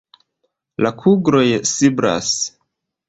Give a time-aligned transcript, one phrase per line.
[0.85, 2.33] La kugloj siblas.